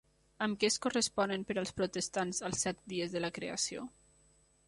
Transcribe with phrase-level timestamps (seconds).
[0.43, 3.87] Amb què es corresponen per als protestants els set dies de la creació?